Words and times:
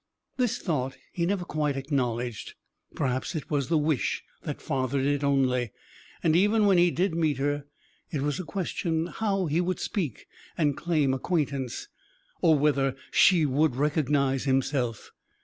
This 0.37 0.57
thought 0.57 0.97
he 1.11 1.27
never 1.27 1.45
quite 1.45 1.77
acknowledged. 1.77 2.55
Perhaps 2.95 3.35
it 3.35 3.51
was 3.51 3.67
the 3.69 3.77
wish 3.77 4.23
that 4.41 4.59
fathered 4.59 5.05
it 5.05 5.23
only. 5.23 5.69
And, 6.23 6.35
even 6.35 6.65
when 6.65 6.79
he 6.79 6.89
did 6.89 7.13
meet 7.13 7.37
her, 7.37 7.65
it 8.09 8.23
was 8.23 8.39
a 8.39 8.43
question 8.43 9.05
how 9.05 9.45
he 9.45 9.61
would 9.61 9.79
speak 9.79 10.25
and 10.57 10.75
claim 10.75 11.13
acquaintance, 11.13 11.87
or 12.41 12.57
whether 12.57 12.95
she 13.11 13.45
would 13.45 13.75
recognise 13.75 14.45
himself. 14.45 15.11